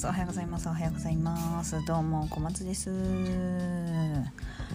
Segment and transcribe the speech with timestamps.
[0.00, 0.06] ます。
[0.06, 0.68] おはようございます。
[0.68, 1.84] おはようございます。
[1.84, 2.90] どうも小松です。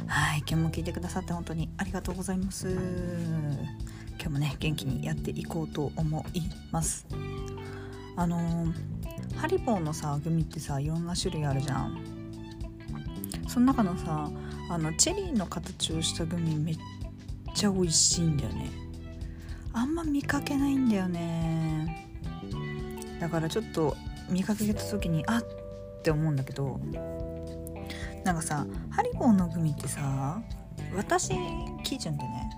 [0.06, 2.70] はい今日も聞いてくださって本当にありがとうございます。
[4.20, 6.42] 今日もね元気にやっていこうと思い
[6.72, 7.08] ます。
[8.16, 8.68] あの、
[9.36, 11.98] ハリボーのさグミってさいろんな種類あるじゃん。
[13.48, 14.30] その中のさ
[14.70, 16.78] あのチェリーの形をしたグミめっ
[17.56, 18.70] ちゃ美味しいんだよね。
[19.74, 22.08] あんま見かけないんだよね。
[23.20, 23.96] だからちょっと
[24.30, 26.80] 見かけた時にあっって思うんだけど
[28.24, 30.42] なんかさハリボーのグミってさ
[30.96, 31.34] 私
[31.84, 32.50] 基準でね。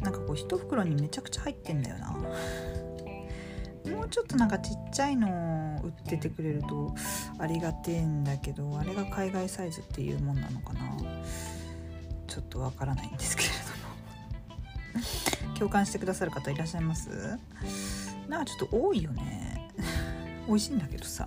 [0.00, 2.10] なんかこう一袋にめちゃくちゃ入ってんだよな。
[2.10, 6.94] もうちょっとなんかちっちゃいの売っててくれると
[7.38, 10.80] ありがてえんだけどあれが海外サイズっていうもんなのかな。
[12.26, 13.54] ちょっとわからないんですけれど
[15.54, 15.54] も。
[15.58, 17.08] 共感してくださる方いらっしゃいます？
[18.28, 19.41] なんかちょっと多いよね。
[20.46, 21.26] 美味しいんだけどさ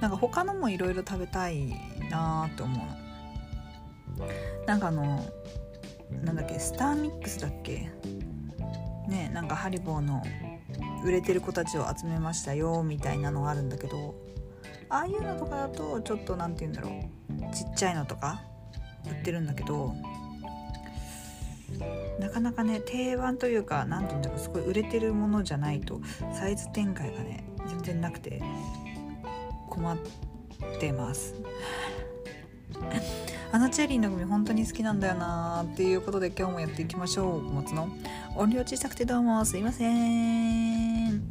[0.00, 1.74] なんか他のもいろいろ食べたい
[2.10, 2.78] なって思う。
[4.20, 4.28] の
[4.66, 5.24] なんかあの
[6.24, 7.90] なんだっけスターミックスだっけ？
[9.08, 10.22] ねなんかハリボーの
[11.04, 14.14] 売れてる子たちを集めましたよみたいなのがあるんだけど
[14.88, 16.88] ああいうのとかだとちょっと何て言うんだろ
[17.50, 18.42] うちっちゃいのとか
[19.06, 19.94] 売ってるんだけど
[22.18, 26.00] なかなかね定番というか何て言うんだろうすごい売れてるものじゃないと
[26.34, 27.44] サイズ展開がね
[27.78, 28.42] 全然なくて
[29.68, 29.96] 困っ
[30.80, 31.34] てます。
[33.50, 37.46] あのチェリーのグミ本当に好きなんだよなっていうことで今日もやっていきましょう。
[37.46, 37.88] 小松の。
[38.36, 41.22] 音量小さくてどうもすいません。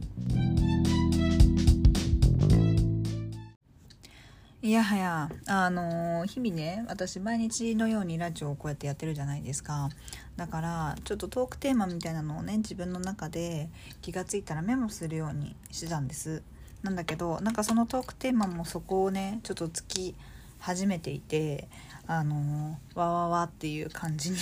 [4.64, 9.90] いやはやあのー、日々ね私毎日のようにラジオをこうやってやってるじゃないですか。
[10.38, 13.70] だからちょっとトークテーマみたいなのをね自分の中で
[14.02, 16.44] 気が付いたらメモするようにしてたんです。
[16.84, 20.16] なんだけどなんかそのトークテーマもそこをねちょっとつき
[20.60, 21.68] 始めていて
[22.06, 24.38] あのー、わわわっていう感じに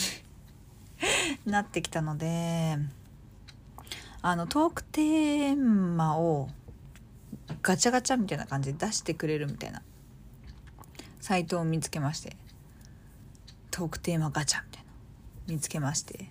[1.51, 2.77] なってきたので
[4.21, 6.49] あのトークテーマを
[7.61, 9.81] ガチャガチャみたいな感じで出してくれるみたいな
[11.21, 12.35] サイトを見つけまして。
[13.75, 14.84] トークテーマガチャみたいな。
[15.47, 16.29] 見つけまして。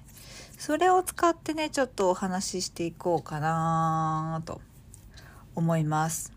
[0.59, 4.61] それを使ってねちょっとお話ししていこうかなと
[5.55, 6.33] 思います。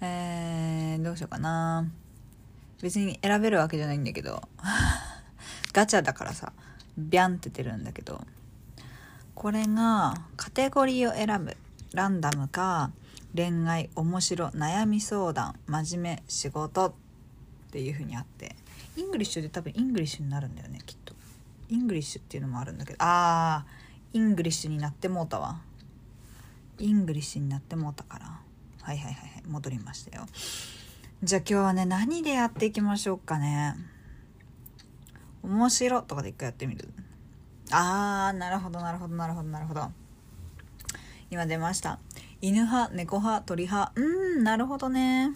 [0.00, 1.88] えー、どうしようかな。
[2.82, 4.42] 別に選べるわけじゃないんだけど。
[5.72, 6.52] ガチャだからさ
[6.96, 8.24] ビャンって出るんだけど。
[9.34, 11.56] これがカテゴリーを選ぶ
[11.92, 12.90] ランダムか
[13.34, 16.92] 恋愛面白悩み相談真面目仕事っ
[17.70, 18.56] ていう風にあって。
[18.96, 21.14] English で多分 English になるんだよねきっと。
[21.68, 22.98] English っていうのもあるんだけど。
[23.00, 25.60] あー English になってもうたわ。
[26.78, 28.26] English になってもうたから。
[28.82, 29.42] はいはいはいはい。
[29.46, 30.26] 戻りましたよ。
[31.22, 33.74] じゃあ今日はね何でやっていきましょうかね。
[35.42, 36.88] 面白とかで一回やってみる？
[37.70, 39.90] あーなるほどなるほどなるほどなるほど。
[41.30, 41.98] 今出ました。
[42.40, 43.92] 犬派猫派鳥派。
[43.96, 45.32] うんなるほどね。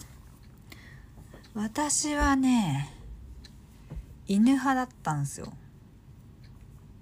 [1.53, 3.00] 私はね
[4.31, 5.51] 犬派だったんですよ。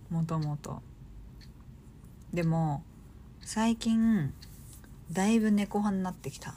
[0.10, 0.82] もともと
[2.34, 2.82] でも
[3.42, 4.34] 最近
[5.12, 6.56] だいぶ猫派になってきた。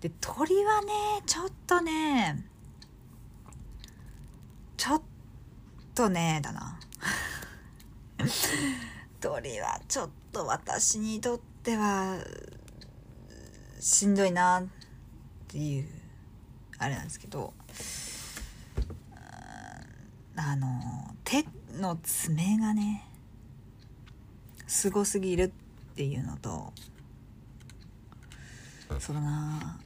[0.00, 0.92] で鳥はね
[1.26, 2.46] ちょっとね
[4.78, 5.02] ちょっ
[5.94, 6.80] とねだな。
[9.20, 12.16] 鳥はちょっと私にとっては
[13.78, 14.66] しんどいなっ
[15.46, 15.88] ていう
[16.78, 17.52] あれなんですけど。
[20.50, 20.66] あの
[21.24, 21.44] 手
[21.78, 23.04] の爪がね
[24.66, 25.52] すごすぎる
[25.92, 26.72] っていうのと
[28.98, 29.78] そうだな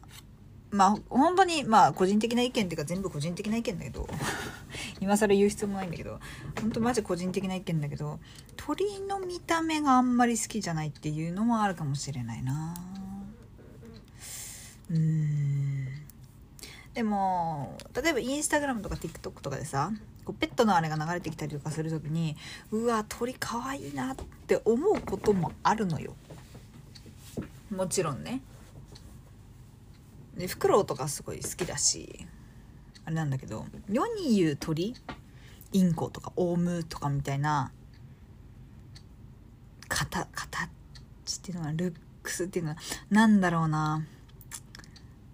[0.71, 4.09] まあ本当にまあ個人的な意見っていうか全部個人的な意見だけど
[5.01, 6.21] 今更言う必要もないんだけど
[6.61, 8.21] 本当マジ個人的な意見だけど
[8.57, 12.75] 鳥の見た目があんまり好きじゃないっていうのもあるかもしれないな。
[14.91, 15.62] うん
[16.95, 19.91] でも例えばインスタグラムとか TikTok とかでさ
[20.25, 22.37] こうペットのあれが流れてきたりとかする時に
[22.71, 24.17] うわ鳥かわいいなっ
[24.47, 26.15] て思うこともあるのよ。
[27.71, 28.43] もちろんね。
[30.37, 32.27] でフクロウとかすごい好きだし
[33.05, 34.95] あれなんだけど世に言う鳥
[35.73, 37.73] インコとかオウムとかみたいな
[39.89, 40.67] 形形
[41.39, 42.77] っていうのはルックスっていうのは
[43.11, 44.05] 何だろうな。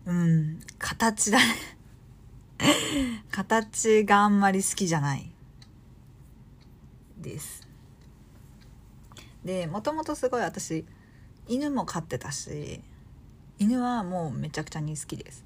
[0.09, 0.61] うん。
[0.79, 1.45] 形だね。
[3.31, 5.31] 形があんまり好きじゃない。
[7.19, 7.69] です。
[9.45, 10.85] でもともとすごい私
[11.47, 12.83] 犬も飼ってたし
[13.59, 15.45] 犬はもうめちゃくちゃに好きです。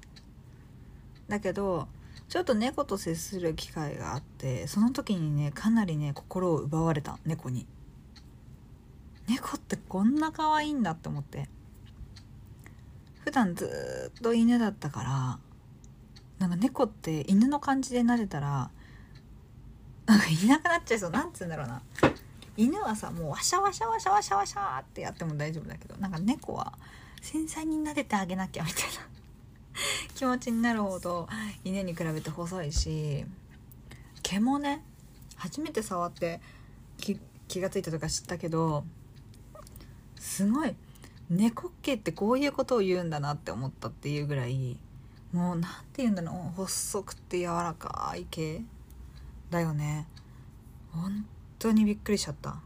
[1.27, 1.89] だけど
[2.29, 7.67] ちょっと猫と接する機会があってその時にねかなりね心を奪われた猫に。
[9.27, 11.49] 猫ってこんな可愛いんだって思って。
[13.23, 15.39] 普段ずっと犬だったから
[16.39, 18.69] なんか猫って犬の感じで撫でたら
[20.05, 21.11] なんかいなくなっちゃいそう。
[21.11, 21.81] なんつうんだろうな。
[22.57, 26.73] 犬はさもうワシャワシャワシャワシャワシャってやっても大丈夫だけどなんか猫は
[27.21, 28.89] 繊細に撫でてあげなきゃみたいな。
[30.13, 31.27] 気持ちになるほど
[31.63, 33.25] 犬に比べて細いし
[34.21, 34.83] 毛もね
[35.35, 36.41] 初めて触って
[37.47, 38.83] 気が付いたとか知ったけど
[40.19, 40.75] すごい
[41.29, 44.77] 猫っ毛ってこういうことを言うんだなって思ったっていうぐらい
[45.31, 48.61] もう何て言うんだろう細くて柔らかい毛
[49.49, 50.07] だよね。
[50.91, 51.25] 本
[51.57, 52.57] 当にびっくりしちゃった。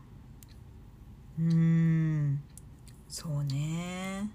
[1.39, 2.41] うーん。
[3.07, 4.29] そうね。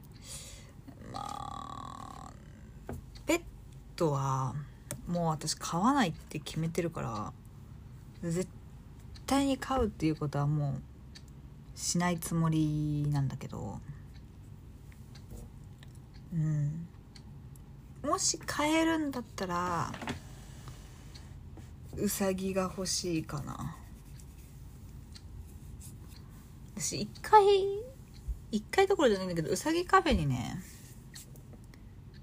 [1.13, 2.33] まあ
[3.27, 3.43] ペッ
[3.97, 4.55] トは
[5.07, 7.33] もう私飼わないって決めてるから
[8.23, 8.49] 絶
[9.27, 10.79] 対に飼うっていうことはも
[11.77, 13.79] うしないつもりなんだけど。
[16.33, 16.89] うん。
[18.03, 19.93] もし飼えるんだったら
[21.97, 23.77] うさぎが欲しいかな。
[26.77, 27.45] 私一回
[28.51, 30.61] 一回どころじゃないんだけどうさぎカフェにね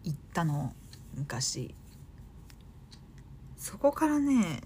[0.04, 0.74] 行ったの。
[1.16, 1.74] 昔。
[3.58, 4.62] そこからね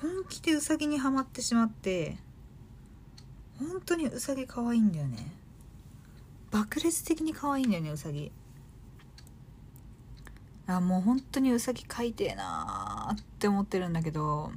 [0.00, 2.16] 本気でうさぎにはまってしまって
[3.58, 5.32] 本当にうさぎ可愛いんだよね。
[6.54, 8.30] 爆裂的に可愛いんだよねうさぎ
[10.68, 14.52] あもう本当にうさぎ飼いてえなーって思ってるんだけど。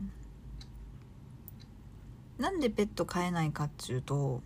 [2.38, 4.41] なんでペット飼えないかっちゅうと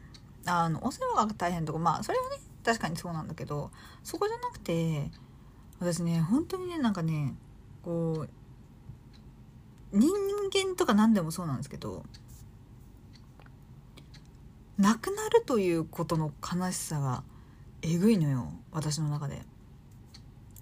[0.45, 3.71] あのお世話が大変とかまあそれはね確かにそうなんだけど
[4.03, 5.11] そこじゃなくて
[5.79, 7.35] 私ね本当にねなんかね
[7.83, 10.09] こう人
[10.53, 12.05] 間とか何でもそうなんですけど
[14.77, 17.23] 亡くなるということの悲しさが
[17.81, 19.41] えぐいのよ私の中で。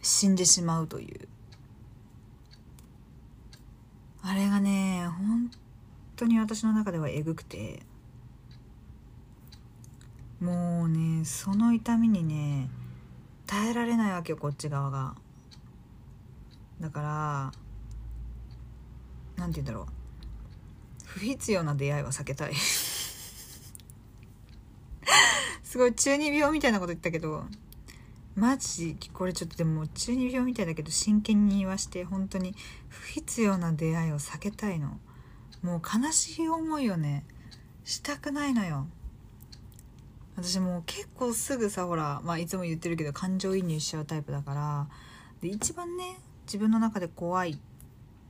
[0.01, 1.27] 死んでしまうという。
[4.21, 5.51] あれがね本
[6.15, 7.81] 当に私の中ではえぐくて。
[10.39, 12.69] もうねその痛みにね
[13.45, 15.15] 耐えられないわけよこっち側が。
[16.79, 17.51] だから
[19.35, 19.85] 何て言うんだろう。
[21.05, 22.53] 不必要な出会いは避けたい。
[25.69, 27.43] すごい中二病みたいなこと言ったけど
[28.35, 28.97] マジ？
[29.13, 32.55] これちょっとでも中二病みたいだけど真剣に言わして本当に
[32.87, 34.99] 不必要な出会いを避けたいの。
[35.61, 37.23] もう悲しい思いをね
[37.83, 38.87] したくないのよ。
[40.37, 44.87] 私もう結構すぐさほら、まあ、いつも言ってるけど感情移入しちゃうタイプだから。
[45.41, 46.17] で一番ね
[46.47, 47.59] 自分の中で怖い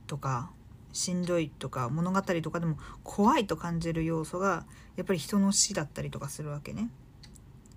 [0.06, 0.50] とか
[0.92, 4.66] しんどいとか物語とかでも怖いと感じる要素が
[4.96, 6.90] やっぱり人の死だったりとかするわけね。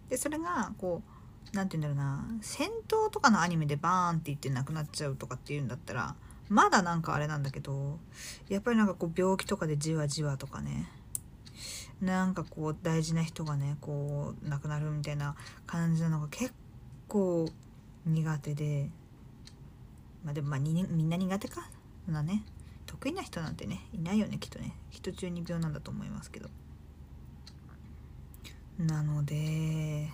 [0.10, 6.16] でそれがこう何て言うんだろうな戦闘とかのアニメでバーンって言ってなくなっちゃうとかっていうんだったら
[6.50, 8.00] まだなんかあれなんだけど
[8.50, 10.90] やっぱりなんかこう病気とかでじわじわとかね
[12.02, 16.54] なんかこう大事な人がねこう亡くなるみたいな感じなのが結
[17.08, 17.50] 構
[18.06, 18.90] 苦手で
[20.24, 21.70] まあでもまあみんな苦手か
[22.06, 22.44] そんなね。
[22.86, 24.76] 得意な人なんてねいないよねきっとね。
[24.90, 26.50] 人中二病なんだと思いますけど。
[28.88, 30.10] なので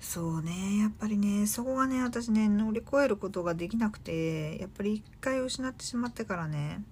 [0.00, 6.82] そうねやっぱりねそこがね私ね乗り越えることができなくてやっぱり一回失ってしまってからね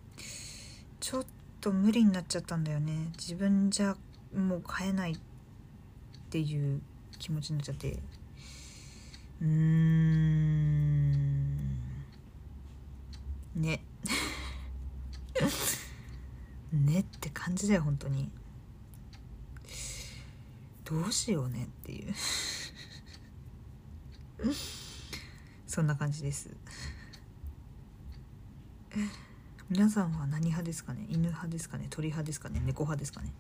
[1.01, 1.27] ちょっ
[1.61, 3.09] と無理になっちゃったんだよね。
[3.19, 3.97] 自分じゃ
[4.35, 5.19] もう変えないっ
[6.31, 6.81] ていう
[7.19, 7.99] 気持ちになっちゃって。
[9.43, 9.51] うーん。
[13.57, 13.83] ね。
[16.73, 18.31] ねって感じだよ本当に。
[20.91, 22.13] どうしようねっていう。
[25.67, 26.51] そんな感じです。
[29.69, 31.07] 皆さんは何派ですかね？
[31.09, 31.87] 犬派ですかね？
[31.91, 32.61] 鳥派ですかね？
[32.67, 33.33] 猫派ですかね？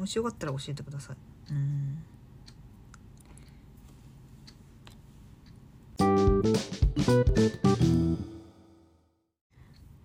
[0.00, 1.16] もしよかったら教えてください。
[1.50, 2.02] うん。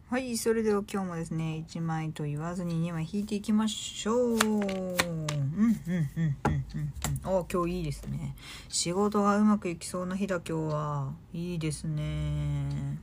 [0.10, 4.32] はいそれでは今日もですね1枚と言わずに2枚引いていきましょう。
[4.32, 6.36] うんうんうんうん
[7.26, 7.32] うん。
[7.32, 8.36] お今日いいですね。
[8.70, 11.14] 仕事がうまくいきそうな日だ今日は。
[11.32, 12.98] いいですね。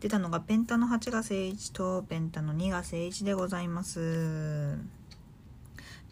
[0.00, 4.76] 出たのがペンタの8が正1とペンタの2が正1でございます。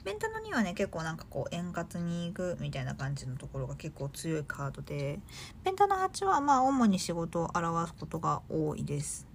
[0.04, 5.18] ペンタの2はね結構なんかこう円滑にいくみたいな感じのところが結構強いカードで
[5.64, 9.27] ペンタの8はまあ主に仕事を表すことが多いです。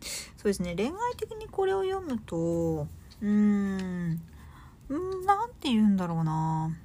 [0.00, 0.74] そうですね。
[0.74, 2.36] 恋愛的にこれを読むと
[3.22, 4.20] うーん
[4.88, 6.76] 何て言うんだろうな。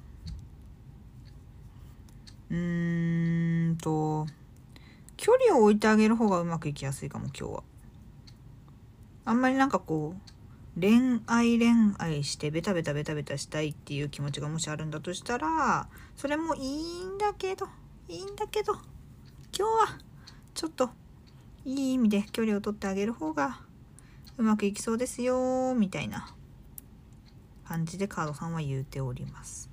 [2.50, 4.26] うーんと
[5.16, 7.62] 距離を置いてあげる方がうまくいきやすいかも今日は。
[9.24, 17.66] あんまりなんかこう恋愛恋愛してベタベタベタベタしたいっていう気持ちがもしあるんだとしたらそれもいいんだけど
[18.08, 18.82] いいんだけど今
[19.52, 19.98] 日は
[20.54, 20.90] ちょっと
[21.66, 23.58] いい意味で距離を取ってあげる方が
[24.38, 26.32] うまくいきそうですよみたいな
[27.66, 29.68] 感じでカードさんは言うております。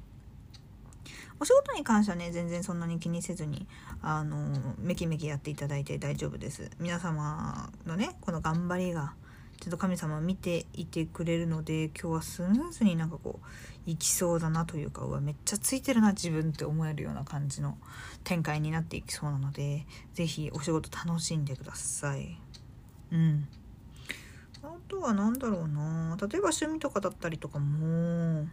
[1.40, 3.68] お仕事に関してはね全然そんなに気にせずに
[4.02, 9.14] あのめきめきやっていただいて大丈夫です皆様のねこの頑張りが
[9.64, 17.78] ちょっと神様見ていてくれるので今日はスムーズになんかこういきそうだなというかうわめっちゃついてるな自分って思えるような感じの
[18.26, 22.38] 展開になっていきそうなので是非お仕事楽しんでください。
[23.14, 23.48] うん。
[24.64, 26.18] あとは何だろうな。
[26.20, 28.46] 例えば趣味とかだったりとかも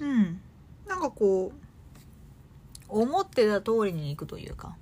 [0.00, 0.40] うん。
[0.88, 4.76] なんかこう思ってた通りにいくというか。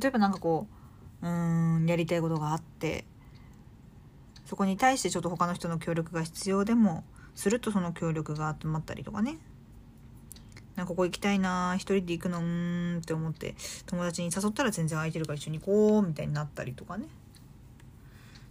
[0.00, 0.66] 例えばなんかこ
[1.20, 3.04] ううーんやりたいことがあって
[4.46, 9.38] そこに対してちょっと他の人の協力が必要でもするとその協力が集まったりとかね
[10.76, 13.54] なんかここ行きたいな一人で行くのうーんって思って
[13.86, 17.06] 友達に誘ったら全然空いてるから一緒に行こうみたいになったりとかね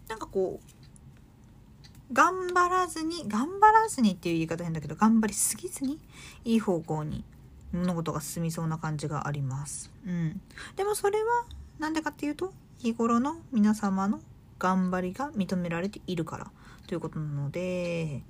[0.07, 5.99] なんかこう頑張らずに頑張らずにっていう言い方変だけど頑張りすぎずに
[6.45, 7.23] いい方向に
[7.71, 9.91] 物事が進みそうな感じがあります。
[10.05, 10.39] うん。
[10.75, 11.45] でもそれは
[11.79, 14.21] 何でかっていうと日頃の皆様の
[14.59, 16.51] 頑張りが認められているから
[16.87, 18.21] ということなので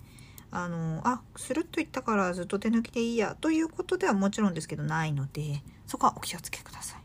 [0.52, 7.04] あのあするっと言ったからずっと手抜きでいいやということではもちろんですけどないのでそこはお気をつけください。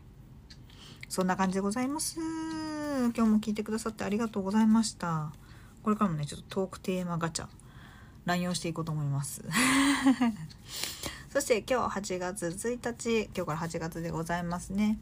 [1.09, 2.19] そんな感じでございます。
[2.19, 5.31] 今日も聞いてくださってありがとうございました。
[5.81, 7.47] これからもねちょっとトークテーマガチャ
[8.25, 9.43] 乱用していこうと思います。
[11.33, 14.99] そして今日8月1日今日から8月でございますね、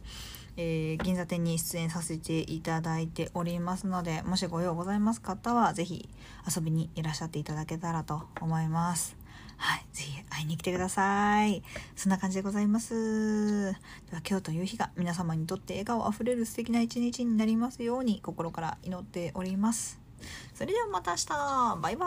[0.57, 6.09] えー、銀座店に出演させていただいておりますのでもしご用ございます方は是非
[6.55, 9.15] 遊びにいらっしゃっていただけたらと思います
[9.57, 11.63] はい、ぜひ会いに来てください。
[11.95, 13.73] そんな感じでございます。
[13.73, 19.99] では今日という日が皆様にとって笑顔あふれる素敵な一日になりますように心から祈っております。
[20.53, 21.27] それではまた明日
[21.81, 22.05] バイバ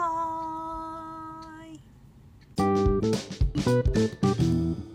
[2.57, 4.90] ーイ